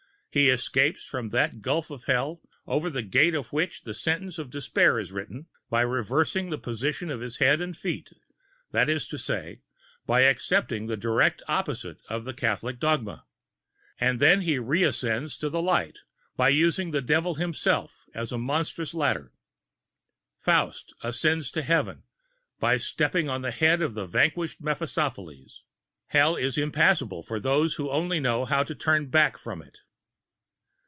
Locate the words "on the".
23.27-23.51